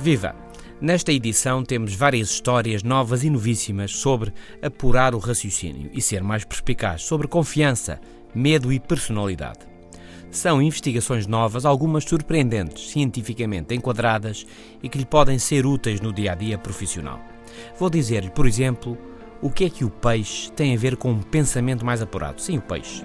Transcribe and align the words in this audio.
Viva! 0.00 0.34
Nesta 0.80 1.12
edição 1.12 1.62
temos 1.62 1.94
várias 1.94 2.30
histórias 2.30 2.82
novas 2.82 3.22
e 3.22 3.28
novíssimas 3.28 3.90
sobre 3.90 4.32
apurar 4.62 5.14
o 5.14 5.18
raciocínio 5.18 5.90
e 5.92 6.00
ser 6.00 6.22
mais 6.22 6.42
perspicaz, 6.42 7.02
sobre 7.02 7.28
confiança, 7.28 8.00
medo 8.34 8.72
e 8.72 8.80
personalidade. 8.80 9.58
São 10.30 10.62
investigações 10.62 11.26
novas, 11.26 11.66
algumas 11.66 12.04
surpreendentes, 12.04 12.88
cientificamente 12.88 13.74
enquadradas 13.74 14.46
e 14.82 14.88
que 14.88 14.96
lhe 14.96 15.04
podem 15.04 15.38
ser 15.38 15.66
úteis 15.66 16.00
no 16.00 16.14
dia 16.14 16.32
a 16.32 16.34
dia 16.34 16.56
profissional. 16.56 17.20
Vou 17.78 17.90
dizer-lhe, 17.90 18.30
por 18.30 18.46
exemplo, 18.46 18.96
o 19.42 19.50
que 19.50 19.66
é 19.66 19.70
que 19.70 19.84
o 19.84 19.90
peixe 19.90 20.50
tem 20.52 20.74
a 20.74 20.78
ver 20.78 20.96
com 20.96 21.10
um 21.10 21.20
pensamento 21.20 21.84
mais 21.84 22.00
apurado. 22.00 22.40
Sim, 22.40 22.56
o 22.56 22.62
peixe. 22.62 23.04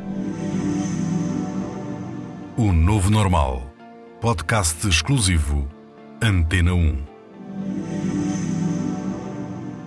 O 2.56 2.72
Novo 2.72 3.10
Normal. 3.10 3.70
Podcast 4.22 4.88
exclusivo 4.88 5.75
Antena 6.28 6.74
1. 6.74 6.98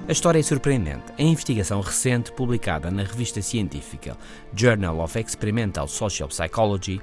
A 0.06 0.12
história 0.12 0.38
é 0.38 0.42
surpreendente. 0.44 1.12
A 1.18 1.20
investigação 1.20 1.80
recente, 1.80 2.30
publicada 2.30 2.92
na 2.92 3.02
revista 3.02 3.42
científica 3.42 4.16
Journal 4.54 5.00
of 5.00 5.18
Experimental 5.18 5.88
Social 5.88 6.28
Psychology, 6.28 7.00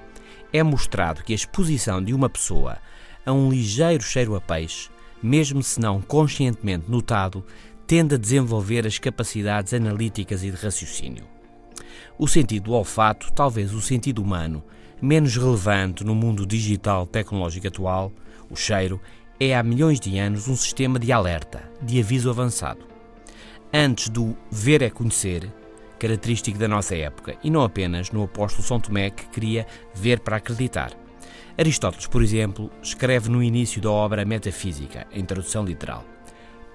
é 0.54 0.64
mostrado 0.64 1.22
que 1.22 1.34
a 1.34 1.36
exposição 1.36 2.02
de 2.02 2.14
uma 2.14 2.30
pessoa 2.30 2.78
a 3.26 3.34
um 3.34 3.50
ligeiro 3.50 4.02
cheiro 4.02 4.38
a 4.38 4.40
peixe, 4.40 4.90
mesmo 5.22 5.62
se 5.62 5.82
não 5.82 6.02
conscientemente 6.02 6.90
notado, 6.90 7.44
tende 7.86 8.16
a 8.16 8.18
desenvolver 8.18 8.88
as 8.88 8.98
capacidades 8.98 9.74
analíticas 9.74 10.46
e 10.46 10.50
de 10.50 10.56
raciocínio. 10.56 11.26
O 12.18 12.26
sentido 12.26 12.64
do 12.64 12.72
olfato, 12.72 13.34
talvez 13.34 13.74
o 13.74 13.82
sentido 13.82 14.22
humano, 14.22 14.64
menos 15.02 15.36
relevante 15.36 16.06
no 16.06 16.16
mundo 16.16 16.46
digital 16.46 17.06
tecnológico 17.06 17.68
atual, 17.68 18.14
o 18.50 18.56
cheiro, 18.56 19.02
é 19.40 19.56
há 19.56 19.62
milhões 19.62 20.00
de 20.00 20.18
anos 20.18 20.48
um 20.48 20.56
sistema 20.56 20.98
de 20.98 21.12
alerta, 21.12 21.64
de 21.82 22.00
aviso 22.00 22.30
avançado. 22.30 22.86
Antes 23.74 24.08
do 24.10 24.36
ver 24.50 24.82
é 24.82 24.90
conhecer, 24.90 25.52
característico 26.00 26.58
da 26.58 26.68
nossa 26.68 26.96
época, 26.96 27.36
e 27.44 27.50
não 27.50 27.64
apenas 27.64 28.12
no 28.12 28.24
apóstolo 28.24 28.66
São 28.66 28.80
Tomé 28.80 29.10
que 29.10 29.26
queria 29.28 29.68
ver 29.94 30.22
para 30.22 30.38
acreditar. 30.38 30.92
Aristóteles, 31.58 32.08
por 32.08 32.22
exemplo, 32.24 32.72
escreve 32.82 33.30
no 33.30 33.44
início 33.44 33.82
da 33.82 33.92
obra 33.92 34.26
Metafísica, 34.26 35.06
em 35.12 35.26
tradução 35.26 35.66
literal, 35.66 36.06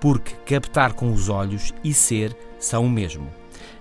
porque 0.01 0.35
captar 0.45 0.93
com 0.93 1.13
os 1.13 1.29
olhos 1.29 1.73
e 1.83 1.95
ser 1.95 2.37
são 2.59 2.85
o 2.85 2.91
mesmo. 2.91 3.31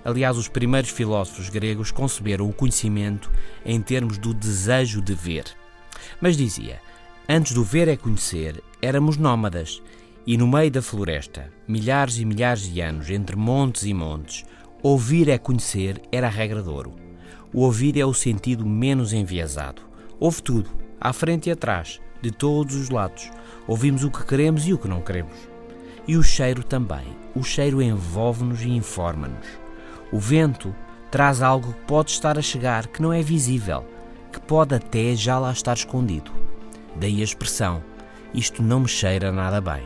Aliás, 0.03 0.37
os 0.37 0.47
primeiros 0.47 0.89
filósofos 0.89 1.49
gregos 1.49 1.91
conceberam 1.91 2.47
o 2.47 2.53
conhecimento 2.53 3.29
em 3.65 3.81
termos 3.81 4.17
do 4.17 4.33
desejo 4.33 5.01
de 5.01 5.13
ver. 5.13 5.45
Mas 6.21 6.37
dizia: 6.37 6.81
Antes 7.27 7.53
do 7.53 7.63
ver 7.63 7.87
é 7.87 7.95
conhecer, 7.95 8.63
éramos 8.81 9.17
nómadas, 9.17 9.81
e 10.25 10.37
no 10.37 10.47
meio 10.47 10.69
da 10.69 10.81
floresta, 10.81 11.51
milhares 11.67 12.19
e 12.19 12.25
milhares 12.25 12.71
de 12.71 12.81
anos, 12.81 13.09
entre 13.09 13.35
montes 13.35 13.83
e 13.83 13.93
montes, 13.93 14.45
ouvir 14.83 15.27
é 15.27 15.37
conhecer 15.37 16.01
era 16.11 16.27
a 16.27 16.29
regra 16.29 16.61
de 16.61 16.69
ouro. 16.69 16.93
O 17.53 17.61
ouvir 17.61 17.97
é 17.97 18.05
o 18.05 18.13
sentido 18.13 18.65
menos 18.65 19.11
enviesado. 19.11 19.81
Ouve 20.19 20.43
tudo, 20.43 20.69
à 21.01 21.11
frente 21.11 21.49
e 21.49 21.51
atrás, 21.51 21.99
de 22.21 22.31
todos 22.31 22.75
os 22.75 22.89
lados. 22.89 23.31
Ouvimos 23.67 24.03
o 24.03 24.11
que 24.11 24.23
queremos 24.25 24.67
e 24.67 24.73
o 24.73 24.77
que 24.77 24.87
não 24.87 25.01
queremos. 25.01 25.35
E 26.07 26.15
o 26.15 26.23
cheiro 26.23 26.63
também. 26.63 27.05
O 27.35 27.43
cheiro 27.43 27.81
envolve-nos 27.81 28.61
e 28.61 28.69
informa-nos. 28.69 29.47
O 30.11 30.19
vento 30.19 30.75
traz 31.09 31.41
algo 31.41 31.73
que 31.73 31.85
pode 31.85 32.11
estar 32.11 32.37
a 32.37 32.41
chegar, 32.41 32.87
que 32.87 33.01
não 33.01 33.11
é 33.11 33.21
visível, 33.21 33.85
que 34.31 34.39
pode 34.39 34.75
até 34.75 35.15
já 35.15 35.39
lá 35.39 35.51
estar 35.51 35.73
escondido. 35.73 36.31
Daí 36.95 37.21
a 37.21 37.23
expressão: 37.23 37.81
isto 38.33 38.61
não 38.61 38.81
me 38.81 38.87
cheira 38.87 39.31
nada 39.31 39.59
bem. 39.59 39.83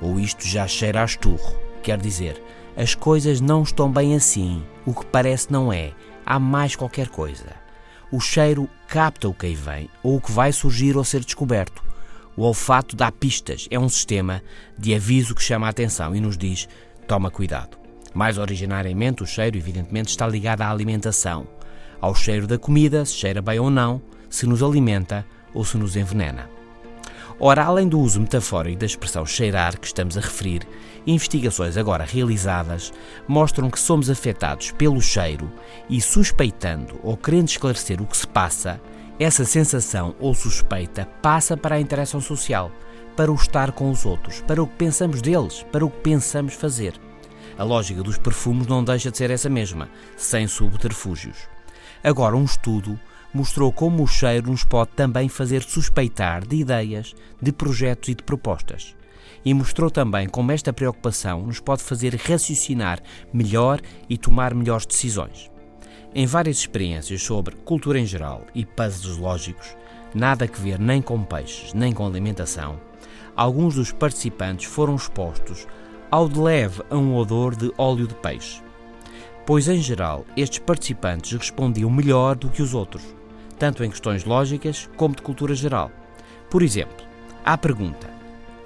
Ou 0.00 0.18
isto 0.18 0.46
já 0.46 0.66
cheira 0.66 1.02
a 1.02 1.04
esturro. 1.04 1.58
Quer 1.82 1.98
dizer, 1.98 2.42
as 2.76 2.94
coisas 2.94 3.40
não 3.40 3.62
estão 3.62 3.90
bem 3.90 4.14
assim, 4.14 4.62
o 4.86 4.94
que 4.94 5.04
parece 5.06 5.50
não 5.52 5.72
é, 5.72 5.92
há 6.24 6.38
mais 6.38 6.76
qualquer 6.76 7.08
coisa. 7.08 7.60
O 8.12 8.20
cheiro 8.20 8.68
capta 8.88 9.28
o 9.28 9.34
que 9.34 9.46
aí 9.46 9.54
vem, 9.54 9.88
ou 10.02 10.16
o 10.16 10.20
que 10.20 10.32
vai 10.32 10.52
surgir 10.52 10.96
ou 10.96 11.04
ser 11.04 11.24
descoberto. 11.24 11.82
O 12.36 12.42
olfato 12.42 12.96
dá 12.96 13.10
pistas, 13.10 13.68
é 13.70 13.78
um 13.78 13.88
sistema 13.88 14.42
de 14.78 14.94
aviso 14.94 15.34
que 15.34 15.42
chama 15.42 15.66
a 15.66 15.70
atenção 15.70 16.14
e 16.14 16.20
nos 16.20 16.38
diz: 16.38 16.68
toma 17.06 17.30
cuidado. 17.30 17.76
Mais 18.14 18.38
originariamente, 18.38 19.22
o 19.22 19.26
cheiro, 19.26 19.56
evidentemente, 19.56 20.08
está 20.08 20.26
ligado 20.26 20.62
à 20.62 20.70
alimentação. 20.70 21.46
Ao 22.00 22.14
cheiro 22.14 22.46
da 22.46 22.58
comida, 22.58 23.04
se 23.04 23.14
cheira 23.14 23.42
bem 23.42 23.60
ou 23.60 23.70
não, 23.70 24.00
se 24.28 24.46
nos 24.46 24.62
alimenta 24.62 25.24
ou 25.52 25.64
se 25.64 25.76
nos 25.76 25.96
envenena. 25.96 26.59
Ora, 27.42 27.64
além 27.64 27.88
do 27.88 27.98
uso 27.98 28.20
metafórico 28.20 28.80
da 28.80 28.84
expressão 28.84 29.24
cheirar 29.24 29.80
que 29.80 29.86
estamos 29.86 30.18
a 30.18 30.20
referir, 30.20 30.60
investigações 31.06 31.78
agora 31.78 32.04
realizadas 32.04 32.92
mostram 33.26 33.70
que 33.70 33.80
somos 33.80 34.10
afetados 34.10 34.72
pelo 34.72 35.00
cheiro 35.00 35.50
e, 35.88 36.02
suspeitando 36.02 37.00
ou 37.02 37.16
querendo 37.16 37.48
esclarecer 37.48 38.02
o 38.02 38.06
que 38.06 38.14
se 38.14 38.26
passa, 38.26 38.78
essa 39.18 39.46
sensação 39.46 40.14
ou 40.20 40.34
suspeita 40.34 41.08
passa 41.22 41.56
para 41.56 41.76
a 41.76 41.80
interação 41.80 42.20
social, 42.20 42.70
para 43.16 43.32
o 43.32 43.34
estar 43.34 43.72
com 43.72 43.90
os 43.90 44.04
outros, 44.04 44.42
para 44.42 44.62
o 44.62 44.66
que 44.66 44.76
pensamos 44.76 45.22
deles, 45.22 45.64
para 45.72 45.84
o 45.84 45.90
que 45.90 46.00
pensamos 46.00 46.52
fazer. 46.52 46.92
A 47.56 47.64
lógica 47.64 48.02
dos 48.02 48.18
perfumes 48.18 48.66
não 48.66 48.84
deixa 48.84 49.10
de 49.10 49.16
ser 49.16 49.30
essa 49.30 49.48
mesma, 49.48 49.88
sem 50.14 50.46
subterfúgios. 50.46 51.48
Agora, 52.04 52.36
um 52.36 52.44
estudo 52.44 53.00
mostrou 53.32 53.72
como 53.72 54.02
o 54.02 54.06
cheiro 54.06 54.50
nos 54.50 54.64
pode 54.64 54.90
também 54.90 55.28
fazer 55.28 55.62
suspeitar 55.62 56.46
de 56.46 56.56
ideias, 56.56 57.14
de 57.40 57.52
projetos 57.52 58.08
e 58.08 58.14
de 58.14 58.22
propostas. 58.22 58.96
E 59.44 59.54
mostrou 59.54 59.90
também 59.90 60.28
como 60.28 60.52
esta 60.52 60.72
preocupação 60.72 61.46
nos 61.46 61.60
pode 61.60 61.82
fazer 61.82 62.14
raciocinar 62.16 63.00
melhor 63.32 63.80
e 64.08 64.18
tomar 64.18 64.54
melhores 64.54 64.84
decisões. 64.84 65.50
Em 66.14 66.26
várias 66.26 66.58
experiências 66.58 67.22
sobre 67.22 67.54
cultura 67.56 67.98
em 67.98 68.06
geral 68.06 68.44
e 68.54 68.66
puzzles 68.66 69.16
lógicos, 69.16 69.76
nada 70.12 70.44
a 70.44 70.60
ver 70.60 70.78
nem 70.78 71.00
com 71.00 71.22
peixes 71.22 71.72
nem 71.72 71.92
com 71.92 72.04
alimentação, 72.04 72.80
alguns 73.36 73.76
dos 73.76 73.92
participantes 73.92 74.66
foram 74.66 74.96
expostos 74.96 75.66
ao 76.10 76.28
de 76.28 76.38
leve 76.38 76.82
a 76.90 76.96
um 76.96 77.14
odor 77.14 77.54
de 77.54 77.72
óleo 77.78 78.08
de 78.08 78.14
peixe. 78.16 78.60
Pois, 79.46 79.68
em 79.68 79.80
geral, 79.80 80.26
estes 80.36 80.58
participantes 80.58 81.32
respondiam 81.38 81.88
melhor 81.88 82.34
do 82.34 82.50
que 82.50 82.62
os 82.62 82.74
outros 82.74 83.19
tanto 83.60 83.84
em 83.84 83.90
questões 83.90 84.24
lógicas 84.24 84.88
como 84.96 85.14
de 85.14 85.20
cultura 85.20 85.54
geral. 85.54 85.92
Por 86.48 86.62
exemplo, 86.62 87.06
à 87.44 87.56
pergunta: 87.56 88.08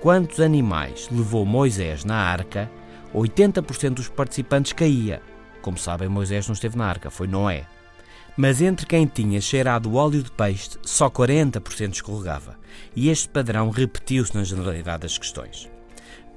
quantos 0.00 0.40
animais 0.40 1.08
levou 1.10 1.44
Moisés 1.44 2.04
na 2.04 2.16
arca? 2.16 2.70
80% 3.12 3.90
dos 3.90 4.08
participantes 4.08 4.72
caía. 4.72 5.20
Como 5.60 5.76
sabem, 5.76 6.08
Moisés 6.08 6.46
não 6.46 6.54
esteve 6.54 6.78
na 6.78 6.86
arca, 6.86 7.10
foi 7.10 7.26
Noé. 7.26 7.66
Mas 8.36 8.60
entre 8.60 8.86
quem 8.86 9.06
tinha 9.06 9.40
cheirado 9.40 9.94
óleo 9.94 10.22
de 10.22 10.30
peixe, 10.30 10.70
só 10.82 11.08
40% 11.08 11.94
escorregava. 11.94 12.56
E 12.94 13.08
este 13.08 13.28
padrão 13.28 13.70
repetiu-se 13.70 14.34
na 14.34 14.42
generalidade 14.42 15.02
das 15.02 15.16
questões. 15.16 15.70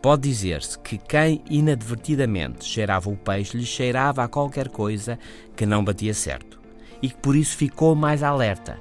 Pode 0.02 0.30
dizer-se 0.30 0.78
que 0.78 0.98
quem 0.98 1.44
inadvertidamente 1.50 2.64
cheirava 2.66 3.10
o 3.10 3.18
peixe 3.18 3.58
lhe 3.58 3.66
cheirava 3.66 4.24
a 4.24 4.28
qualquer 4.28 4.70
coisa 4.70 5.18
que 5.56 5.66
não 5.66 5.84
batia 5.84 6.14
certo 6.14 6.57
e 7.02 7.10
que 7.10 7.18
por 7.18 7.36
isso 7.36 7.56
ficou 7.56 7.96
mais 7.96 8.24
alerta. 8.24 8.80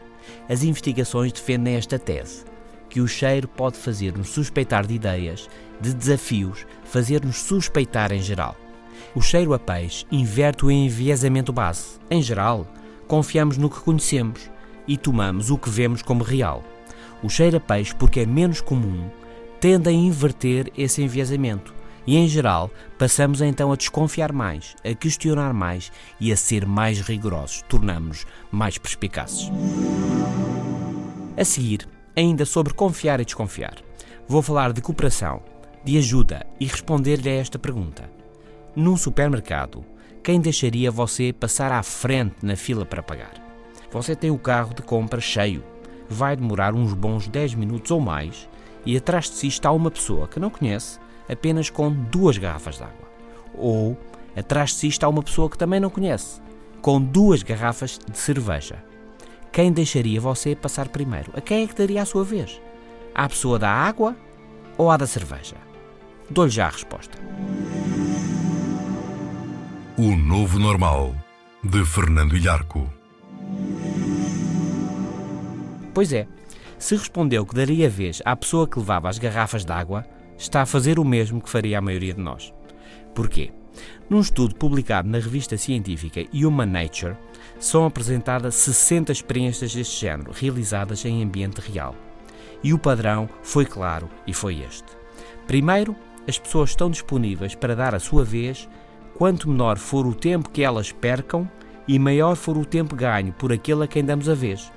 As 0.48 0.62
investigações 0.62 1.32
defendem 1.32 1.74
esta 1.76 1.98
tese, 1.98 2.44
que 2.88 3.00
o 3.00 3.08
cheiro 3.08 3.46
pode 3.46 3.76
fazer-nos 3.76 4.28
suspeitar 4.28 4.86
de 4.86 4.94
ideias, 4.94 5.48
de 5.80 5.94
desafios, 5.94 6.66
fazer-nos 6.84 7.36
suspeitar 7.36 8.12
em 8.12 8.20
geral. 8.20 8.56
O 9.14 9.20
cheiro 9.20 9.54
a 9.54 9.58
peixe 9.58 10.04
inverte 10.10 10.64
o 10.64 10.70
enviesamento 10.70 11.52
base. 11.52 11.98
Em 12.10 12.20
geral, 12.20 12.66
confiamos 13.06 13.56
no 13.56 13.70
que 13.70 13.80
conhecemos 13.80 14.50
e 14.86 14.96
tomamos 14.96 15.50
o 15.50 15.58
que 15.58 15.70
vemos 15.70 16.02
como 16.02 16.24
real. 16.24 16.64
O 17.22 17.28
cheiro 17.28 17.56
a 17.56 17.60
peixe, 17.60 17.94
porque 17.94 18.20
é 18.20 18.26
menos 18.26 18.60
comum, 18.60 19.08
tende 19.60 19.88
a 19.88 19.92
inverter 19.92 20.72
esse 20.76 21.02
enviesamento 21.02 21.75
e, 22.06 22.16
em 22.16 22.28
geral, 22.28 22.70
passamos 22.98 23.40
então 23.40 23.72
a 23.72 23.76
desconfiar 23.76 24.32
mais, 24.32 24.76
a 24.84 24.94
questionar 24.94 25.52
mais 25.52 25.90
e 26.20 26.32
a 26.32 26.36
ser 26.36 26.64
mais 26.64 27.00
rigorosos. 27.00 27.62
Tornamos-nos 27.68 28.26
mais 28.50 28.78
perspicazes. 28.78 29.50
A 31.36 31.44
seguir, 31.44 31.88
ainda 32.16 32.44
sobre 32.44 32.72
confiar 32.72 33.20
e 33.20 33.24
desconfiar, 33.24 33.76
vou 34.28 34.40
falar 34.40 34.72
de 34.72 34.80
cooperação, 34.80 35.42
de 35.84 35.98
ajuda 35.98 36.46
e 36.58 36.66
responder-lhe 36.66 37.28
a 37.28 37.34
esta 37.34 37.58
pergunta. 37.58 38.08
Num 38.74 38.96
supermercado, 38.96 39.84
quem 40.22 40.40
deixaria 40.40 40.90
você 40.90 41.32
passar 41.32 41.72
à 41.72 41.82
frente 41.82 42.36
na 42.42 42.56
fila 42.56 42.84
para 42.84 43.02
pagar? 43.02 43.34
Você 43.92 44.16
tem 44.16 44.30
o 44.30 44.38
carro 44.38 44.74
de 44.74 44.82
compra 44.82 45.20
cheio, 45.20 45.62
vai 46.08 46.36
demorar 46.36 46.74
uns 46.74 46.92
bons 46.92 47.28
10 47.28 47.54
minutos 47.54 47.90
ou 47.90 48.00
mais 48.00 48.48
e 48.84 48.96
atrás 48.96 49.30
de 49.30 49.36
si 49.36 49.46
está 49.48 49.70
uma 49.70 49.90
pessoa 49.90 50.28
que 50.28 50.40
não 50.40 50.50
conhece, 50.50 50.98
apenas 51.28 51.70
com 51.70 51.90
duas 51.90 52.38
garrafas 52.38 52.76
de 52.76 52.82
água. 52.82 53.08
Ou 53.55 53.96
atrás 54.37 54.70
de 54.70 54.76
si 54.76 54.88
está 54.88 55.08
uma 55.08 55.23
pessoa 55.23 55.49
que 55.49 55.58
também 55.58 55.81
não 55.81 55.90
conhece, 55.90 56.40
com 56.82 57.00
duas 57.00 57.43
garrafas 57.43 57.99
de 58.11 58.19
cerveja. 58.19 58.82
Quem 59.50 59.73
deixaria 59.73 60.20
você 60.20 60.55
passar 60.55 60.88
primeiro? 60.88 61.32
A 61.34 61.40
quem 61.40 61.64
é 61.64 61.67
que 61.67 61.75
daria 61.75 62.02
a 62.02 62.06
sua 62.06 62.23
vez? 62.23 62.61
À 63.14 63.28
pessoa 63.28 63.58
da 63.58 63.70
água 63.70 64.14
ou 64.76 64.90
à 64.90 64.96
da 64.96 65.06
cerveja? 65.06 65.56
Dou-lhe 66.28 66.50
já 66.50 66.67
a 66.67 66.70
resposta. 66.70 67.19
O 69.96 70.14
Novo 70.14 70.58
Normal, 70.58 71.14
de 71.64 71.84
Fernando 71.87 72.37
Ilharco. 72.37 72.87
Pois 75.94 76.12
é, 76.12 76.26
se 76.78 76.94
respondeu 76.94 77.46
que 77.46 77.55
daria 77.55 77.88
vez 77.88 78.20
à 78.25 78.37
pessoa 78.37 78.69
que 78.69 78.78
levava 78.78 79.08
as 79.08 79.19
garrafas 79.19 79.64
de 79.64 79.73
água, 79.73 80.05
está 80.38 80.62
a 80.62 80.66
fazer 80.66 80.98
o 80.98 81.04
mesmo 81.04 81.40
que 81.40 81.50
faria 81.50 81.78
a 81.78 81.82
maioria 81.82 82.14
de 82.14 82.20
nós. 82.20 82.52
Porquê? 83.14 83.52
Num 84.08 84.20
estudo 84.20 84.54
publicado 84.54 85.08
na 85.08 85.18
revista 85.18 85.56
científica 85.56 86.24
Human 86.32 86.66
Nature, 86.66 87.16
são 87.58 87.86
apresentadas 87.86 88.54
60 88.54 89.10
experiências 89.12 89.74
deste 89.74 90.00
género, 90.00 90.32
realizadas 90.32 91.04
em 91.04 91.22
ambiente 91.22 91.60
real. 91.60 91.94
E 92.62 92.72
o 92.72 92.78
padrão 92.78 93.28
foi 93.42 93.64
claro 93.64 94.08
e 94.26 94.32
foi 94.32 94.60
este. 94.60 94.84
Primeiro, 95.46 95.96
as 96.28 96.38
pessoas 96.38 96.70
estão 96.70 96.90
disponíveis 96.90 97.54
para 97.54 97.76
dar 97.76 97.94
a 97.94 98.00
sua 98.00 98.24
vez, 98.24 98.68
quanto 99.14 99.48
menor 99.48 99.78
for 99.78 100.06
o 100.06 100.14
tempo 100.14 100.50
que 100.50 100.62
elas 100.62 100.92
percam 100.92 101.48
e 101.86 101.98
maior 101.98 102.34
for 102.34 102.56
o 102.56 102.64
tempo 102.64 102.96
ganho 102.96 103.32
por 103.32 103.52
aquele 103.52 103.84
a 103.84 103.86
quem 103.86 104.04
damos 104.04 104.28
a 104.28 104.34
vez. 104.34 104.70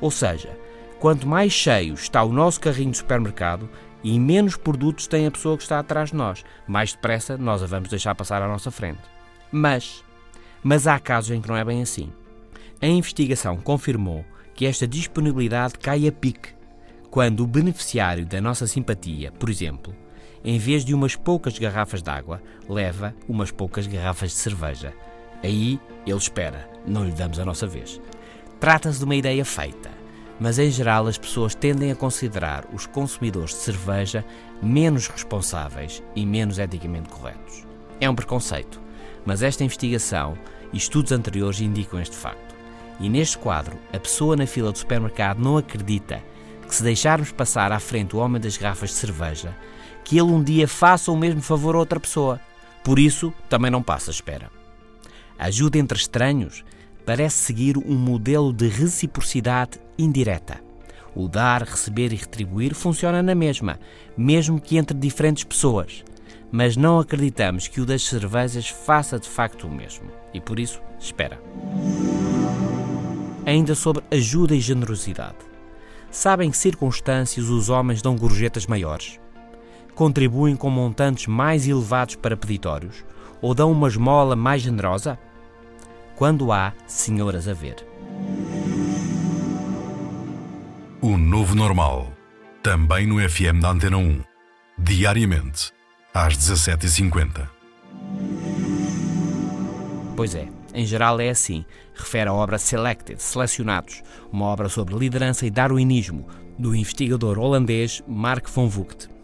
Ou 0.00 0.10
seja, 0.10 0.58
quanto 0.98 1.28
mais 1.28 1.52
cheio 1.52 1.94
está 1.94 2.22
o 2.22 2.32
nosso 2.32 2.60
carrinho 2.60 2.90
de 2.90 2.98
supermercado 2.98 3.68
e 4.08 4.20
menos 4.20 4.56
produtos 4.56 5.08
tem 5.08 5.26
a 5.26 5.30
pessoa 5.32 5.56
que 5.56 5.64
está 5.64 5.80
atrás 5.80 6.10
de 6.10 6.14
nós, 6.14 6.44
mais 6.64 6.92
depressa 6.92 7.36
nós 7.36 7.60
a 7.60 7.66
vamos 7.66 7.88
deixar 7.88 8.14
passar 8.14 8.40
à 8.40 8.46
nossa 8.46 8.70
frente. 8.70 9.00
Mas, 9.50 10.04
mas 10.62 10.86
há 10.86 10.96
casos 11.00 11.32
em 11.32 11.40
que 11.40 11.48
não 11.48 11.56
é 11.56 11.64
bem 11.64 11.82
assim. 11.82 12.12
A 12.80 12.86
investigação 12.86 13.56
confirmou 13.56 14.24
que 14.54 14.64
esta 14.64 14.86
disponibilidade 14.86 15.76
cai 15.80 16.06
a 16.06 16.12
pique 16.12 16.50
quando 17.10 17.40
o 17.40 17.48
beneficiário 17.48 18.24
da 18.24 18.40
nossa 18.40 18.68
simpatia, 18.68 19.32
por 19.32 19.50
exemplo, 19.50 19.92
em 20.44 20.56
vez 20.56 20.84
de 20.84 20.94
umas 20.94 21.16
poucas 21.16 21.58
garrafas 21.58 22.00
de 22.00 22.08
água, 22.08 22.40
leva 22.68 23.12
umas 23.28 23.50
poucas 23.50 23.88
garrafas 23.88 24.30
de 24.30 24.36
cerveja. 24.36 24.94
Aí 25.42 25.80
ele 26.06 26.16
espera, 26.16 26.70
não 26.86 27.04
lhe 27.04 27.12
damos 27.12 27.40
a 27.40 27.44
nossa 27.44 27.66
vez. 27.66 28.00
Trata-se 28.60 29.00
de 29.00 29.04
uma 29.04 29.16
ideia 29.16 29.44
feita, 29.44 29.90
mas 30.38 30.58
em 30.58 30.70
geral 30.70 31.06
as 31.06 31.18
pessoas 31.18 31.54
tendem 31.54 31.90
a 31.90 31.96
considerar 31.96 32.64
os 32.72 32.86
consumidores 32.86 33.50
de 33.50 33.60
cerveja 33.60 34.24
menos 34.62 35.08
responsáveis 35.08 36.02
e 36.14 36.26
menos 36.26 36.58
eticamente 36.58 37.08
corretos. 37.08 37.64
É 38.00 38.08
um 38.08 38.14
preconceito, 38.14 38.80
mas 39.24 39.42
esta 39.42 39.64
investigação 39.64 40.36
e 40.72 40.76
estudos 40.76 41.12
anteriores 41.12 41.60
indicam 41.60 42.00
este 42.00 42.16
facto. 42.16 42.54
E 43.00 43.08
neste 43.08 43.38
quadro, 43.38 43.78
a 43.92 43.98
pessoa 43.98 44.36
na 44.36 44.46
fila 44.46 44.72
do 44.72 44.78
supermercado 44.78 45.38
não 45.38 45.56
acredita 45.56 46.22
que 46.66 46.74
se 46.74 46.82
deixarmos 46.82 47.30
passar 47.30 47.72
à 47.72 47.78
frente 47.78 48.16
o 48.16 48.18
homem 48.18 48.40
das 48.40 48.56
garrafas 48.56 48.90
de 48.90 48.96
cerveja, 48.96 49.56
que 50.04 50.18
ele 50.18 50.30
um 50.30 50.42
dia 50.42 50.66
faça 50.66 51.12
o 51.12 51.16
mesmo 51.16 51.42
favor 51.42 51.74
a 51.74 51.78
outra 51.78 52.00
pessoa. 52.00 52.40
Por 52.82 52.98
isso, 52.98 53.32
também 53.48 53.70
não 53.70 53.82
passa 53.82 54.10
espera. 54.10 54.50
Ajuda 55.38 55.78
entre 55.78 55.98
estranhos 55.98 56.64
parece 57.06 57.36
seguir 57.36 57.78
um 57.78 57.94
modelo 57.94 58.52
de 58.52 58.66
reciprocidade 58.66 59.78
indireta. 59.96 60.60
O 61.14 61.28
dar, 61.28 61.62
receber 61.62 62.12
e 62.12 62.16
retribuir 62.16 62.74
funciona 62.74 63.22
na 63.22 63.34
mesma, 63.34 63.78
mesmo 64.18 64.60
que 64.60 64.76
entre 64.76 64.98
diferentes 64.98 65.44
pessoas. 65.44 66.04
Mas 66.50 66.76
não 66.76 66.98
acreditamos 66.98 67.68
que 67.68 67.80
o 67.80 67.86
das 67.86 68.02
cervejas 68.02 68.68
faça 68.68 69.18
de 69.18 69.28
facto 69.28 69.66
o 69.66 69.70
mesmo. 69.70 70.10
E 70.34 70.40
por 70.40 70.58
isso, 70.58 70.82
espera. 70.98 71.40
Ainda 73.46 73.74
sobre 73.74 74.02
ajuda 74.10 74.54
e 74.54 74.60
generosidade. 74.60 75.38
Sabem 76.10 76.50
que 76.50 76.56
circunstâncias 76.56 77.48
os 77.48 77.68
homens 77.68 78.02
dão 78.02 78.16
gorjetas 78.16 78.66
maiores? 78.66 79.20
Contribuem 79.94 80.56
com 80.56 80.68
montantes 80.68 81.26
mais 81.26 81.66
elevados 81.66 82.16
para 82.16 82.36
peditórios? 82.36 83.04
Ou 83.40 83.54
dão 83.54 83.70
uma 83.70 83.88
esmola 83.88 84.34
mais 84.34 84.62
generosa? 84.62 85.18
Quando 86.16 86.50
há 86.50 86.72
senhoras 86.86 87.46
a 87.46 87.52
ver. 87.52 87.76
O 91.02 91.18
Novo 91.18 91.54
Normal, 91.54 92.10
também 92.62 93.06
no 93.06 93.16
FM 93.16 93.60
da 93.60 93.70
Antena 93.70 93.98
1, 93.98 94.22
diariamente, 94.78 95.72
às 96.14 96.34
17h50. 96.34 97.46
Pois 100.16 100.34
é, 100.34 100.48
em 100.72 100.86
geral 100.86 101.20
é 101.20 101.28
assim, 101.28 101.66
refere 101.94 102.30
a 102.30 102.32
obra 102.32 102.56
Selected, 102.56 103.22
Selecionados, 103.22 104.02
uma 104.32 104.46
obra 104.46 104.70
sobre 104.70 104.96
liderança 104.96 105.44
e 105.46 105.50
darwinismo, 105.50 106.26
do 106.58 106.74
investigador 106.74 107.38
holandês 107.38 108.02
Mark 108.08 108.48
von 108.48 108.68
Vught. 108.68 109.15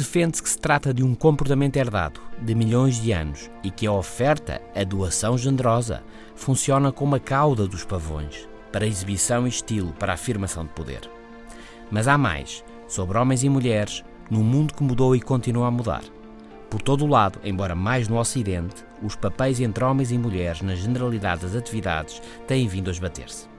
Defende-se 0.00 0.42
que 0.42 0.48
se 0.48 0.56
trata 0.56 0.94
de 0.94 1.04
um 1.04 1.14
comportamento 1.14 1.76
herdado 1.76 2.22
de 2.40 2.54
milhões 2.54 3.02
de 3.02 3.12
anos 3.12 3.50
e 3.62 3.70
que 3.70 3.86
a 3.86 3.92
oferta, 3.92 4.58
a 4.74 4.82
doação 4.82 5.36
generosa, 5.36 6.02
funciona 6.34 6.90
como 6.90 7.16
a 7.16 7.20
cauda 7.20 7.68
dos 7.68 7.84
pavões, 7.84 8.48
para 8.72 8.86
exibição 8.86 9.46
e 9.46 9.50
estilo, 9.50 9.92
para 9.98 10.14
afirmação 10.14 10.64
de 10.64 10.70
poder. 10.70 11.02
Mas 11.90 12.08
há 12.08 12.16
mais, 12.16 12.64
sobre 12.88 13.18
homens 13.18 13.44
e 13.44 13.50
mulheres, 13.50 14.02
num 14.30 14.42
mundo 14.42 14.72
que 14.72 14.82
mudou 14.82 15.14
e 15.14 15.20
continua 15.20 15.66
a 15.66 15.70
mudar. 15.70 16.02
Por 16.70 16.80
todo 16.80 17.04
o 17.04 17.08
lado, 17.08 17.38
embora 17.44 17.74
mais 17.74 18.08
no 18.08 18.18
Ocidente, 18.18 18.82
os 19.02 19.14
papéis 19.14 19.60
entre 19.60 19.84
homens 19.84 20.10
e 20.10 20.16
mulheres 20.16 20.62
na 20.62 20.74
generalidade 20.74 21.42
das 21.42 21.54
atividades 21.54 22.22
têm 22.46 22.66
vindo 22.66 22.88
a 22.88 22.90
esbater-se. 22.90 23.49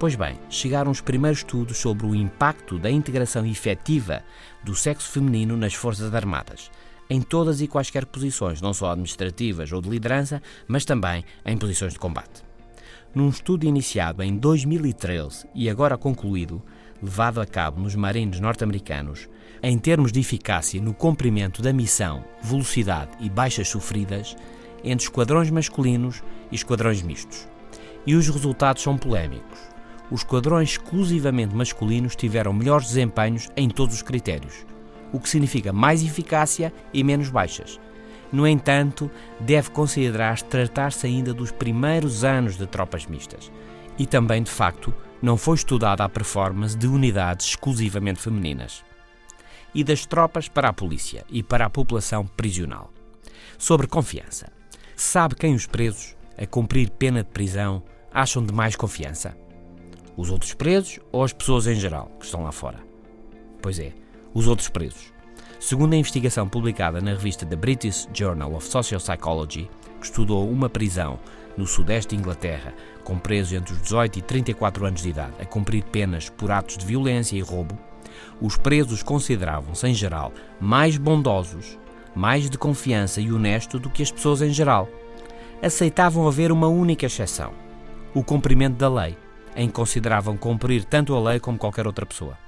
Pois 0.00 0.14
bem, 0.14 0.38
chegaram 0.48 0.90
os 0.90 1.02
primeiros 1.02 1.40
estudos 1.40 1.76
sobre 1.76 2.06
o 2.06 2.14
impacto 2.14 2.78
da 2.78 2.90
integração 2.90 3.44
efetiva 3.44 4.22
do 4.64 4.74
sexo 4.74 5.10
feminino 5.10 5.58
nas 5.58 5.74
Forças 5.74 6.14
Armadas, 6.14 6.70
em 7.10 7.20
todas 7.20 7.60
e 7.60 7.68
quaisquer 7.68 8.06
posições, 8.06 8.62
não 8.62 8.72
só 8.72 8.92
administrativas 8.92 9.70
ou 9.70 9.82
de 9.82 9.90
liderança, 9.90 10.40
mas 10.66 10.86
também 10.86 11.22
em 11.44 11.58
posições 11.58 11.92
de 11.92 11.98
combate. 11.98 12.42
Num 13.14 13.28
estudo 13.28 13.66
iniciado 13.66 14.22
em 14.22 14.38
2013 14.38 15.46
e 15.54 15.68
agora 15.68 15.98
concluído, 15.98 16.62
levado 17.02 17.38
a 17.38 17.44
cabo 17.44 17.82
nos 17.82 17.94
Marines 17.94 18.40
norte-americanos, 18.40 19.28
em 19.62 19.78
termos 19.78 20.12
de 20.12 20.20
eficácia 20.20 20.80
no 20.80 20.94
cumprimento 20.94 21.60
da 21.60 21.74
missão, 21.74 22.24
velocidade 22.40 23.10
e 23.20 23.28
baixas 23.28 23.68
sofridas, 23.68 24.34
entre 24.82 25.04
esquadrões 25.04 25.50
masculinos 25.50 26.22
e 26.50 26.54
esquadrões 26.54 27.02
mistos. 27.02 27.46
E 28.06 28.14
os 28.14 28.26
resultados 28.30 28.82
são 28.82 28.96
polémicos. 28.96 29.69
Os 30.10 30.20
esquadrões 30.20 30.70
exclusivamente 30.70 31.54
masculinos 31.54 32.16
tiveram 32.16 32.52
melhores 32.52 32.88
desempenhos 32.88 33.48
em 33.56 33.68
todos 33.68 33.96
os 33.96 34.02
critérios, 34.02 34.66
o 35.12 35.20
que 35.20 35.28
significa 35.28 35.72
mais 35.72 36.02
eficácia 36.02 36.72
e 36.92 37.04
menos 37.04 37.30
baixas. 37.30 37.78
No 38.32 38.46
entanto, 38.46 39.10
deve 39.40 39.70
considerar-se 39.70 40.44
tratar-se 40.44 41.06
ainda 41.06 41.34
dos 41.34 41.50
primeiros 41.50 42.24
anos 42.24 42.56
de 42.56 42.66
tropas 42.66 43.06
mistas. 43.06 43.50
E 43.98 44.06
também, 44.06 44.42
de 44.42 44.50
facto, 44.50 44.94
não 45.20 45.36
foi 45.36 45.56
estudada 45.56 46.04
a 46.04 46.08
performance 46.08 46.76
de 46.76 46.86
unidades 46.86 47.46
exclusivamente 47.46 48.20
femininas. 48.20 48.84
E 49.74 49.84
das 49.84 50.06
tropas 50.06 50.48
para 50.48 50.68
a 50.68 50.72
polícia 50.72 51.24
e 51.28 51.42
para 51.42 51.66
a 51.66 51.70
população 51.70 52.26
prisional. 52.26 52.90
Sobre 53.58 53.86
confiança. 53.86 54.50
Sabe 54.96 55.34
quem 55.34 55.54
os 55.54 55.66
presos, 55.66 56.16
a 56.38 56.46
cumprir 56.46 56.90
pena 56.90 57.22
de 57.22 57.30
prisão, 57.30 57.82
acham 58.12 58.44
de 58.44 58.52
mais 58.52 58.74
confiança? 58.74 59.36
Os 60.16 60.30
outros 60.30 60.54
presos 60.54 61.00
ou 61.12 61.22
as 61.22 61.32
pessoas 61.32 61.66
em 61.66 61.74
geral 61.74 62.10
que 62.18 62.26
estão 62.26 62.42
lá 62.42 62.52
fora? 62.52 62.78
Pois 63.62 63.78
é, 63.78 63.92
os 64.34 64.46
outros 64.46 64.68
presos. 64.68 65.12
Segundo 65.58 65.92
a 65.92 65.96
investigação 65.96 66.48
publicada 66.48 67.00
na 67.00 67.10
revista 67.10 67.44
The 67.44 67.56
British 67.56 68.08
Journal 68.14 68.54
of 68.54 68.66
Social 68.66 69.00
Psychology, 69.00 69.68
que 70.00 70.06
estudou 70.06 70.48
uma 70.50 70.70
prisão 70.70 71.18
no 71.56 71.66
sudeste 71.66 72.14
de 72.14 72.20
Inglaterra 72.20 72.72
com 73.04 73.18
presos 73.18 73.52
entre 73.52 73.74
os 73.74 73.82
18 73.82 74.18
e 74.18 74.22
34 74.22 74.86
anos 74.86 75.02
de 75.02 75.10
idade 75.10 75.34
a 75.40 75.44
cumprir 75.44 75.84
penas 75.84 76.30
por 76.30 76.50
atos 76.50 76.78
de 76.78 76.86
violência 76.86 77.36
e 77.36 77.40
roubo, 77.40 77.78
os 78.40 78.56
presos 78.56 79.02
consideravam-se, 79.02 79.86
em 79.86 79.94
geral, 79.94 80.32
mais 80.58 80.96
bondosos, 80.96 81.78
mais 82.14 82.48
de 82.48 82.58
confiança 82.58 83.20
e 83.20 83.32
honesto 83.32 83.78
do 83.78 83.90
que 83.90 84.02
as 84.02 84.10
pessoas 84.10 84.42
em 84.42 84.50
geral. 84.50 84.88
Aceitavam 85.62 86.26
haver 86.26 86.50
uma 86.50 86.68
única 86.68 87.06
exceção: 87.06 87.52
o 88.14 88.24
cumprimento 88.24 88.76
da 88.76 88.88
lei. 88.88 89.16
Em 89.56 89.66
que 89.66 89.74
consideravam 89.74 90.36
cumprir 90.36 90.84
tanto 90.84 91.14
a 91.14 91.20
lei 91.20 91.40
como 91.40 91.58
qualquer 91.58 91.86
outra 91.86 92.06
pessoa. 92.06 92.38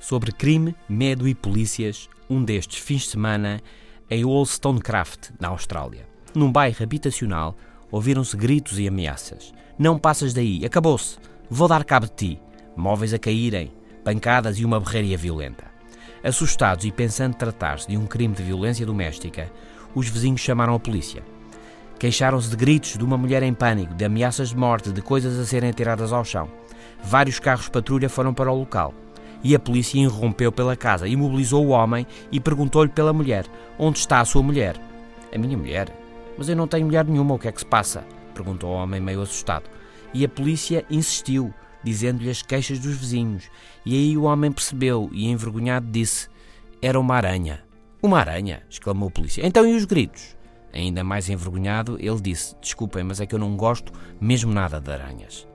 Sobre 0.00 0.32
crime, 0.32 0.74
medo 0.88 1.26
e 1.26 1.34
polícias, 1.34 2.08
um 2.28 2.42
destes 2.42 2.78
fins 2.78 3.02
de 3.02 3.08
semana 3.08 3.60
em 4.10 4.24
Wollstonecraft, 4.24 5.30
na 5.40 5.48
Austrália. 5.48 6.06
Num 6.34 6.50
bairro 6.50 6.82
habitacional, 6.82 7.56
ouviram-se 7.90 8.36
gritos 8.36 8.78
e 8.78 8.86
ameaças. 8.86 9.52
Não 9.78 9.98
passas 9.98 10.34
daí, 10.34 10.64
acabou-se, 10.64 11.16
vou 11.48 11.68
dar 11.68 11.84
cabo 11.84 12.06
de 12.06 12.12
ti. 12.12 12.40
Móveis 12.76 13.14
a 13.14 13.18
caírem, 13.18 13.72
pancadas 14.04 14.58
e 14.58 14.64
uma 14.64 14.80
berraria 14.80 15.16
violenta. 15.16 15.64
Assustados 16.22 16.84
e 16.84 16.90
pensando 16.90 17.34
tratar-se 17.34 17.88
de 17.88 17.96
um 17.96 18.06
crime 18.06 18.34
de 18.34 18.42
violência 18.42 18.84
doméstica, 18.84 19.50
os 19.94 20.08
vizinhos 20.08 20.40
chamaram 20.40 20.74
a 20.74 20.80
polícia. 20.80 21.22
Queixaram-se 22.04 22.50
de 22.50 22.56
gritos 22.56 22.98
de 22.98 23.02
uma 23.02 23.16
mulher 23.16 23.42
em 23.42 23.54
pânico, 23.54 23.94
de 23.94 24.04
ameaças 24.04 24.50
de 24.50 24.56
morte, 24.58 24.92
de 24.92 25.00
coisas 25.00 25.38
a 25.38 25.46
serem 25.46 25.72
tiradas 25.72 26.12
ao 26.12 26.22
chão. 26.22 26.50
Vários 27.02 27.40
carros 27.40 27.70
patrulha 27.70 28.10
foram 28.10 28.34
para 28.34 28.52
o 28.52 28.58
local. 28.58 28.92
E 29.42 29.54
a 29.54 29.58
polícia 29.58 29.98
irrompeu 29.98 30.52
pela 30.52 30.76
casa, 30.76 31.08
imobilizou 31.08 31.64
o 31.64 31.70
homem 31.70 32.06
e 32.30 32.38
perguntou-lhe 32.38 32.90
pela 32.90 33.10
mulher: 33.10 33.46
Onde 33.78 34.00
está 34.00 34.20
a 34.20 34.24
sua 34.26 34.42
mulher? 34.42 34.78
A 35.34 35.38
minha 35.38 35.56
mulher? 35.56 35.88
Mas 36.36 36.46
eu 36.46 36.54
não 36.54 36.68
tenho 36.68 36.84
mulher 36.84 37.06
nenhuma, 37.06 37.36
o 37.36 37.38
que 37.38 37.48
é 37.48 37.52
que 37.52 37.60
se 37.60 37.64
passa? 37.64 38.04
perguntou 38.34 38.68
o 38.68 38.74
homem 38.74 39.00
meio 39.00 39.22
assustado. 39.22 39.64
E 40.12 40.26
a 40.26 40.28
polícia 40.28 40.84
insistiu, 40.90 41.54
dizendo-lhe 41.82 42.28
as 42.28 42.42
queixas 42.42 42.78
dos 42.78 42.98
vizinhos. 42.98 43.44
E 43.82 43.94
aí 43.94 44.14
o 44.14 44.24
homem 44.24 44.52
percebeu 44.52 45.08
e, 45.10 45.26
envergonhado, 45.30 45.86
disse: 45.90 46.28
Era 46.82 47.00
uma 47.00 47.14
aranha. 47.14 47.64
Uma 48.02 48.20
aranha! 48.20 48.62
exclamou 48.68 49.08
a 49.08 49.10
polícia. 49.10 49.40
Então 49.46 49.66
e 49.66 49.74
os 49.74 49.86
gritos? 49.86 50.36
Ainda 50.74 51.04
mais 51.04 51.28
envergonhado, 51.28 51.96
ele 52.00 52.20
disse: 52.20 52.56
Desculpem, 52.60 53.04
mas 53.04 53.20
é 53.20 53.26
que 53.26 53.34
eu 53.34 53.38
não 53.38 53.56
gosto 53.56 53.92
mesmo 54.20 54.52
nada 54.52 54.80
de 54.80 54.90
aranhas. 54.90 55.46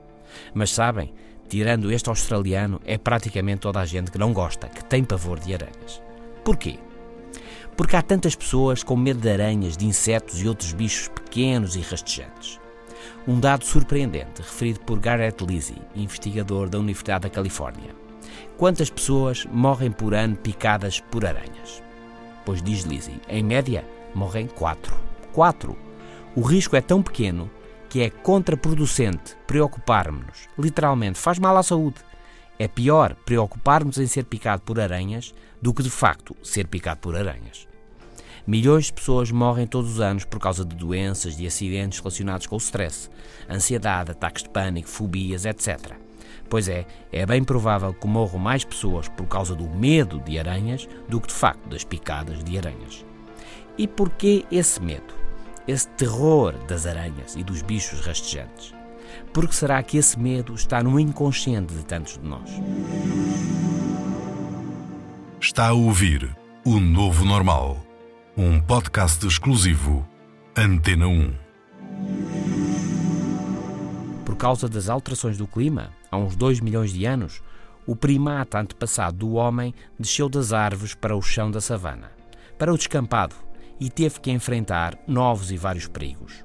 Mas 0.54 0.70
sabem, 0.70 1.12
tirando 1.48 1.92
este 1.92 2.08
australiano, 2.08 2.80
é 2.86 2.96
praticamente 2.96 3.60
toda 3.60 3.80
a 3.80 3.84
gente 3.84 4.10
que 4.10 4.18
não 4.18 4.32
gosta, 4.32 4.66
que 4.68 4.82
tem 4.82 5.04
pavor 5.04 5.38
de 5.38 5.52
aranhas. 5.52 6.02
Porquê? 6.42 6.78
Porque 7.76 7.96
há 7.96 8.02
tantas 8.02 8.34
pessoas 8.34 8.82
com 8.82 8.96
medo 8.96 9.20
de 9.20 9.30
aranhas, 9.30 9.76
de 9.76 9.86
insetos 9.86 10.40
e 10.40 10.48
outros 10.48 10.72
bichos 10.72 11.08
pequenos 11.08 11.76
e 11.76 11.80
rastejantes. 11.80 12.58
Um 13.28 13.38
dado 13.38 13.64
surpreendente, 13.64 14.40
referido 14.40 14.80
por 14.80 14.98
Garrett 14.98 15.44
Lizzie, 15.44 15.80
investigador 15.94 16.68
da 16.68 16.78
Universidade 16.78 17.22
da 17.22 17.30
Califórnia. 17.30 17.94
Quantas 18.56 18.90
pessoas 18.90 19.46
morrem 19.46 19.90
por 19.90 20.14
ano 20.14 20.36
picadas 20.36 21.00
por 21.00 21.26
aranhas? 21.26 21.82
Pois 22.44 22.62
diz 22.62 22.84
Lizzie, 22.84 23.20
em 23.28 23.42
média, 23.42 23.84
morrem 24.14 24.46
quatro. 24.46 25.09
4. 25.30 25.76
O 26.36 26.42
risco 26.42 26.76
é 26.76 26.80
tão 26.80 27.02
pequeno 27.02 27.50
que 27.88 28.02
é 28.02 28.10
contraproducente 28.10 29.36
preocupar-nos. 29.46 30.48
Literalmente, 30.58 31.18
faz 31.18 31.38
mal 31.38 31.56
à 31.56 31.62
saúde. 31.62 31.96
É 32.58 32.68
pior 32.68 33.16
preocupar-nos 33.24 33.98
em 33.98 34.06
ser 34.06 34.24
picado 34.24 34.62
por 34.62 34.78
aranhas 34.78 35.34
do 35.60 35.74
que 35.74 35.82
de 35.82 35.90
facto 35.90 36.36
ser 36.42 36.66
picado 36.68 37.00
por 37.00 37.16
aranhas. 37.16 37.66
Milhões 38.46 38.86
de 38.86 38.92
pessoas 38.92 39.30
morrem 39.30 39.66
todos 39.66 39.92
os 39.92 40.00
anos 40.00 40.24
por 40.24 40.38
causa 40.38 40.64
de 40.64 40.74
doenças, 40.74 41.36
de 41.36 41.46
acidentes 41.46 41.98
relacionados 41.98 42.46
com 42.46 42.56
o 42.56 42.58
stress, 42.58 43.10
ansiedade, 43.48 44.12
ataques 44.12 44.42
de 44.42 44.50
pânico, 44.50 44.88
fobias, 44.88 45.44
etc. 45.44 45.94
Pois 46.48 46.68
é, 46.68 46.86
é 47.12 47.24
bem 47.26 47.44
provável 47.44 47.92
que 47.92 48.06
morram 48.06 48.38
mais 48.38 48.64
pessoas 48.64 49.08
por 49.08 49.26
causa 49.26 49.54
do 49.54 49.68
medo 49.68 50.20
de 50.20 50.38
aranhas 50.38 50.88
do 51.08 51.20
que 51.20 51.28
de 51.28 51.34
facto 51.34 51.68
das 51.68 51.84
picadas 51.84 52.42
de 52.42 52.58
aranhas. 52.58 53.04
E 53.76 53.86
porquê 53.86 54.44
esse 54.50 54.82
medo? 54.82 55.19
Esse 55.66 55.88
terror 55.88 56.54
das 56.66 56.86
aranhas 56.86 57.36
e 57.36 57.42
dos 57.42 57.62
bichos 57.62 58.00
rastejantes? 58.00 58.74
Porque 59.32 59.54
será 59.54 59.82
que 59.82 59.96
esse 59.96 60.18
medo 60.18 60.54
está 60.54 60.82
no 60.82 60.98
inconsciente 60.98 61.74
de 61.74 61.84
tantos 61.84 62.18
de 62.18 62.26
nós? 62.26 62.50
Está 65.40 65.68
a 65.68 65.72
ouvir 65.72 66.34
O 66.64 66.78
Novo 66.78 67.24
Normal, 67.24 67.78
um 68.36 68.60
podcast 68.60 69.26
exclusivo 69.26 70.06
Antena 70.56 71.06
1. 71.06 71.34
Por 74.24 74.36
causa 74.36 74.68
das 74.68 74.88
alterações 74.88 75.38
do 75.38 75.46
clima, 75.46 75.90
há 76.10 76.16
uns 76.16 76.36
2 76.36 76.60
milhões 76.60 76.92
de 76.92 77.04
anos, 77.04 77.42
o 77.86 77.96
primata 77.96 78.58
antepassado 78.58 79.16
do 79.16 79.32
homem 79.32 79.74
desceu 79.98 80.28
das 80.28 80.52
árvores 80.52 80.94
para 80.94 81.16
o 81.16 81.22
chão 81.22 81.50
da 81.50 81.60
savana, 81.60 82.10
para 82.58 82.72
o 82.72 82.76
descampado, 82.76 83.34
e 83.80 83.88
teve 83.88 84.20
que 84.20 84.30
enfrentar 84.30 84.96
novos 85.06 85.50
e 85.50 85.56
vários 85.56 85.88
perigos. 85.88 86.44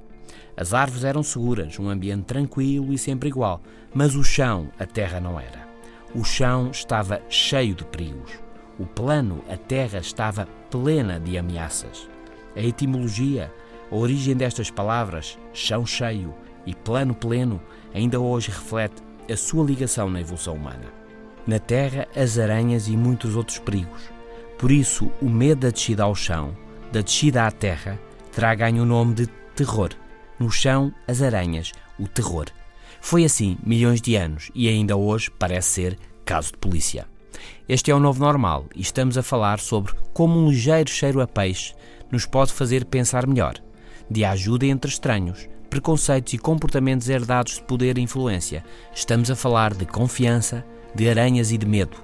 As 0.58 0.74
árvores 0.74 1.04
eram 1.04 1.22
seguras, 1.22 1.78
um 1.78 1.90
ambiente 1.90 2.24
tranquilo 2.24 2.94
e 2.94 2.98
sempre 2.98 3.28
igual, 3.28 3.62
mas 3.94 4.16
o 4.16 4.24
chão, 4.24 4.70
a 4.80 4.86
terra 4.86 5.20
não 5.20 5.38
era. 5.38 5.68
O 6.16 6.24
chão 6.24 6.72
estava 6.72 7.22
cheio 7.28 7.76
de 7.76 7.84
perigos. 7.84 8.32
O 8.80 8.86
plano, 8.86 9.44
a 9.50 9.58
terra, 9.58 10.00
estava 10.00 10.48
plena 10.72 11.20
de 11.20 11.38
ameaças. 11.38 12.10
A 12.56 12.62
etimologia, 12.62 13.54
a 13.92 13.96
origem 13.96 14.36
destas 14.36 14.72
palavras, 14.72 15.38
chão 15.54 15.86
cheio 15.86 16.34
e 16.66 16.74
plano 16.74 17.14
pleno, 17.14 17.62
ainda 17.94 18.20
hoje 18.20 18.50
reflete 18.50 19.04
a 19.30 19.36
sua 19.36 19.66
ligação 19.66 20.10
na 20.10 20.22
evolução 20.22 20.56
humana. 20.56 20.94
Na 21.46 21.60
terra, 21.60 22.08
as 22.16 22.40
aranhas 22.40 22.88
e 22.88 22.96
muitos 22.96 23.36
outros 23.36 23.60
perigos. 23.60 24.10
Por 24.58 24.72
isso, 24.72 25.12
o 25.22 25.30
medo 25.30 25.62
da 25.62 25.70
descida 25.70 26.04
ao 26.04 26.16
chão 26.16 26.56
da 26.92 27.02
descida 27.02 27.46
à 27.46 27.52
terra 27.52 28.00
terá 28.32 28.54
ganho 28.56 28.84
o 28.84 28.86
nome 28.86 29.14
de 29.14 29.28
terror. 29.56 29.90
No 30.40 30.52
chão, 30.52 30.94
as 31.08 31.22
aranhas, 31.22 31.72
o 32.00 32.08
terror. 32.08 32.48
Foi 33.00 33.24
assim 33.24 33.58
milhões 33.64 34.02
de 34.02 34.16
anos 34.16 34.52
e 34.54 34.68
ainda 34.68 34.98
hoje 34.98 35.30
parece 35.32 35.70
ser 35.70 36.00
caso 36.26 36.52
de 36.52 36.58
polícia. 36.58 37.08
Este 37.68 37.92
é 37.92 37.96
o 37.96 38.00
novo 38.00 38.20
normal 38.20 38.66
e 38.76 38.82
estamos 38.82 39.18
a 39.18 39.24
falar 39.24 39.60
sobre 39.60 39.94
como 40.14 40.40
um 40.40 40.50
ligeiro 40.50 40.90
cheiro 40.90 41.22
a 41.22 41.28
peixe 41.28 41.74
nos 42.12 42.26
pode 42.26 42.54
fazer 42.54 42.86
pensar 42.86 43.28
melhor, 43.28 43.56
de 44.10 44.24
ajuda 44.24 44.66
entre 44.66 44.90
estranhos, 44.90 45.50
preconceitos 45.70 46.34
e 46.34 46.38
comportamentos 46.38 47.10
herdados 47.10 47.56
de 47.56 47.64
poder 47.64 47.98
e 47.98 48.02
influência. 48.02 48.64
Estamos 48.94 49.30
a 49.30 49.36
falar 49.36 49.74
de 49.74 49.86
confiança, 49.86 50.66
de 50.94 51.10
aranhas 51.10 51.52
e 51.52 51.58
de 51.58 51.66
medo. 51.66 51.98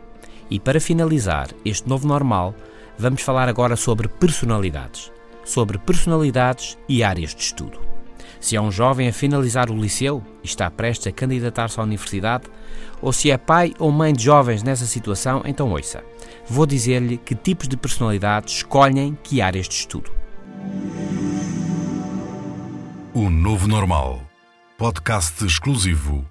E 0.50 0.60
para 0.60 0.82
finalizar 0.82 1.50
este 1.64 1.88
novo 1.88 2.08
normal, 2.08 2.54
vamos 2.98 3.22
falar 3.22 3.48
agora 3.48 3.76
sobre 3.76 4.08
personalidades. 4.08 5.12
Sobre 5.44 5.78
personalidades 5.78 6.78
e 6.88 7.04
áreas 7.04 7.34
de 7.34 7.42
estudo. 7.42 7.80
Se 8.40 8.56
é 8.56 8.62
um 8.62 8.72
jovem 8.72 9.08
a 9.08 9.14
finalizar 9.14 9.70
o 9.70 9.80
liceu 9.80 10.24
e 10.44 10.48
está 10.48 10.70
prestes 10.70 11.08
a 11.08 11.12
candidatar-se 11.12 11.80
à 11.80 11.84
universidade, 11.84 12.46
ou 13.02 13.14
se 13.14 13.30
é 13.30 13.38
pai 13.38 13.74
ou 13.78 13.92
mãe 13.92 14.14
de 14.14 14.24
jovens 14.24 14.64
nessa 14.64 14.86
situação, 14.86 15.44
então 15.46 15.72
ouça. 15.72 16.04
Vou 16.50 16.66
dizer-lhe 16.66 17.18
que 17.18 17.36
tipos 17.36 17.68
de 17.68 17.78
personalidades 17.78 18.56
escolhem 18.56 19.18
que 19.24 19.42
áreas 19.42 19.68
de 19.68 19.76
estudo. 19.76 20.12
O 23.14 23.30
Novo 23.30 23.68
Normal. 23.68 24.22
Podcast 24.78 25.46
exclusivo. 25.46 26.26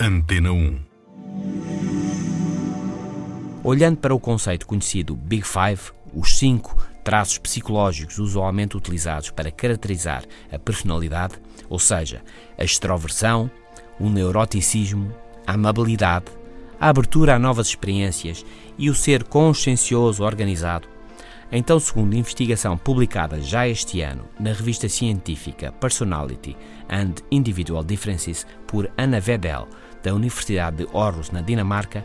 Antena 0.00 0.50
1. 0.50 1.71
Olhando 3.64 3.98
para 3.98 4.12
o 4.12 4.18
conceito 4.18 4.66
conhecido 4.66 5.14
Big 5.14 5.46
Five, 5.46 5.92
os 6.12 6.36
cinco 6.36 6.76
traços 7.04 7.38
psicológicos 7.38 8.18
usualmente 8.18 8.76
utilizados 8.76 9.30
para 9.30 9.52
caracterizar 9.52 10.24
a 10.50 10.58
personalidade, 10.58 11.34
ou 11.68 11.78
seja, 11.78 12.22
a 12.58 12.64
extroversão, 12.64 13.48
o 14.00 14.08
neuroticismo, 14.08 15.14
a 15.46 15.52
amabilidade, 15.52 16.26
a 16.80 16.88
abertura 16.88 17.36
a 17.36 17.38
novas 17.38 17.68
experiências 17.68 18.44
e 18.76 18.90
o 18.90 18.94
ser 18.96 19.22
consciencioso 19.22 20.24
organizado. 20.24 20.88
Então, 21.52 21.78
segundo 21.78 22.16
investigação 22.16 22.76
publicada 22.76 23.40
já 23.40 23.68
este 23.68 24.00
ano 24.00 24.24
na 24.40 24.52
revista 24.52 24.88
científica 24.88 25.70
Personality 25.70 26.56
and 26.88 27.14
Individual 27.30 27.84
Differences 27.84 28.44
por 28.66 28.90
Anna 28.98 29.20
Vedel, 29.20 29.68
da 30.02 30.12
Universidade 30.12 30.78
de 30.78 30.88
Aarhus, 30.96 31.30
na 31.30 31.42
Dinamarca, 31.42 32.04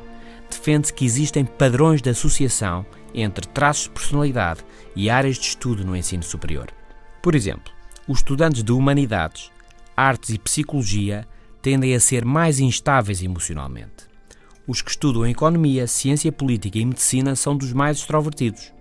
defende-se 0.49 0.93
que 0.93 1.05
existem 1.05 1.45
padrões 1.45 2.01
de 2.01 2.09
associação 2.09 2.85
entre 3.13 3.47
traços 3.47 3.85
de 3.85 3.91
personalidade 3.91 4.61
e 4.95 5.09
áreas 5.09 5.37
de 5.37 5.47
estudo 5.47 5.85
no 5.85 5.95
ensino 5.95 6.23
superior. 6.23 6.67
Por 7.21 7.35
exemplo, 7.35 7.71
os 8.07 8.19
estudantes 8.19 8.63
de 8.63 8.71
humanidades, 8.71 9.51
artes 9.95 10.29
e 10.29 10.39
psicologia 10.39 11.27
tendem 11.61 11.93
a 11.93 11.99
ser 11.99 12.23
mais 12.23 12.59
instáveis 12.59 13.21
emocionalmente. 13.21 14.07
Os 14.67 14.81
que 14.81 14.91
estudam 14.91 15.25
economia, 15.25 15.87
ciência 15.87 16.31
política 16.31 16.77
e 16.77 16.85
medicina 16.85 17.35
são 17.35 17.55
dos 17.55 17.73
mais 17.73 17.97
extrovertidos. 17.97 18.73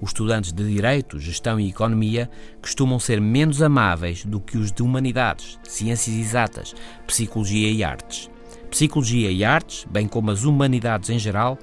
Os 0.00 0.10
estudantes 0.10 0.52
de 0.52 0.64
direito, 0.64 1.18
gestão 1.18 1.58
e 1.58 1.68
economia 1.68 2.30
costumam 2.60 2.98
ser 2.98 3.20
menos 3.20 3.62
amáveis 3.62 4.24
do 4.24 4.40
que 4.40 4.58
os 4.58 4.70
de 4.70 4.82
humanidades, 4.82 5.58
ciências 5.64 6.16
exatas, 6.16 6.74
psicologia 7.06 7.70
e 7.70 7.82
artes. 7.82 8.30
Psicologia 8.70 9.30
e 9.30 9.44
artes, 9.44 9.86
bem 9.90 10.06
como 10.06 10.30
as 10.30 10.44
humanidades 10.44 11.10
em 11.10 11.18
geral, 11.18 11.58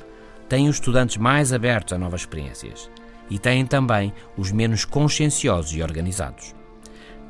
têm 0.48 0.70
os 0.70 0.76
estudantes 0.76 1.18
mais 1.18 1.54
abertos 1.54 1.94
a 1.94 1.98
novas 1.98 2.22
experiências 2.22 2.90
e 3.30 3.38
têm 3.38 3.66
também 3.66 4.14
os 4.38 4.52
menos 4.52 4.86
conscienciosos 4.86 5.74
e 5.74 5.82
organizados. 5.82 6.54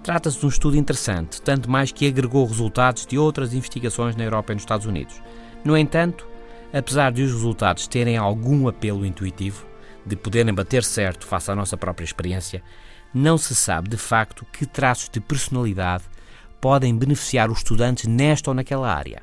Trata-se 0.04 0.40
de 0.40 0.46
um 0.46 0.50
estudo 0.50 0.76
interessante, 0.76 1.42
tanto 1.42 1.72
mais 1.72 1.92
que 1.92 2.08
agregou 2.08 2.46
resultados 2.46 3.06
de 3.06 3.18
outras 3.18 3.54
investigações 3.54 4.16
na 4.16 4.24
Europa 4.24 4.52
e 4.52 4.56
nos 4.56 4.64
Estados 4.64 4.86
Unidos. 4.86 5.22
No 5.64 5.78
entanto, 5.78 6.28
apesar 6.74 7.12
de 7.12 7.22
os 7.22 7.32
resultados 7.32 7.88
terem 7.88 8.18
algum 8.18 8.68
apelo 8.68 9.06
intuitivo, 9.06 9.66
de 10.06 10.16
poderem 10.18 10.54
bater 10.54 10.84
certo 10.84 11.26
face 11.26 11.50
à 11.50 11.56
nossa 11.56 11.78
própria 11.78 12.04
experiência, 12.04 12.62
não 13.14 13.38
se 13.38 13.56
sabe 13.56 13.90
de 13.90 13.98
facto 13.98 14.46
que 14.52 14.66
traços 14.66 15.08
de 15.08 15.22
personalidade 15.22 16.04
podem 16.60 16.98
beneficiar 16.98 17.50
os 17.50 17.60
estudantes 17.60 18.06
nesta 18.06 18.50
ou 18.50 18.54
naquela 18.54 18.94
área. 18.94 19.22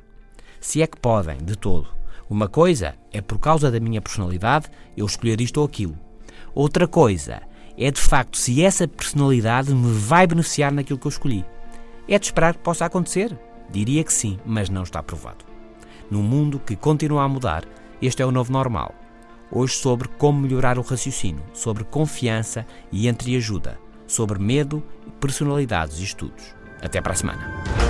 Se 0.60 0.82
é 0.82 0.86
que 0.86 1.00
podem, 1.00 1.38
de 1.38 1.56
todo. 1.56 1.88
Uma 2.28 2.46
coisa 2.46 2.94
é 3.10 3.20
por 3.20 3.38
causa 3.38 3.70
da 3.70 3.80
minha 3.80 4.00
personalidade 4.00 4.68
eu 4.96 5.06
escolher 5.06 5.40
isto 5.40 5.58
ou 5.58 5.66
aquilo. 5.66 5.98
Outra 6.54 6.86
coisa 6.86 7.40
é 7.76 7.90
de 7.90 8.00
facto 8.00 8.36
se 8.36 8.62
essa 8.62 8.86
personalidade 8.86 9.74
me 9.74 9.92
vai 9.92 10.26
beneficiar 10.26 10.70
naquilo 10.70 10.98
que 10.98 11.06
eu 11.06 11.10
escolhi. 11.10 11.44
É 12.06 12.18
de 12.18 12.26
esperar 12.26 12.54
que 12.54 12.60
possa 12.60 12.84
acontecer? 12.84 13.36
Diria 13.70 14.04
que 14.04 14.12
sim, 14.12 14.38
mas 14.44 14.68
não 14.68 14.82
está 14.82 15.02
provado. 15.02 15.44
Num 16.10 16.22
mundo 16.22 16.58
que 16.58 16.76
continua 16.76 17.22
a 17.22 17.28
mudar, 17.28 17.64
este 18.02 18.22
é 18.22 18.26
o 18.26 18.32
novo 18.32 18.52
normal. 18.52 18.94
Hoje 19.50 19.74
sobre 19.74 20.08
como 20.08 20.40
melhorar 20.40 20.78
o 20.78 20.82
raciocínio, 20.82 21.42
sobre 21.52 21.84
confiança 21.84 22.66
e 22.92 23.08
entreajuda, 23.08 23.78
sobre 24.06 24.38
medo, 24.38 24.82
personalidades 25.18 25.98
e 25.98 26.04
estudos. 26.04 26.54
Até 26.82 27.00
para 27.00 27.12
a 27.12 27.16
semana. 27.16 27.89